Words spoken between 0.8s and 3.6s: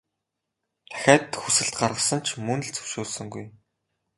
Дахиад хүсэлт гаргасан ч мөн л зөвшөөрсөнгүй.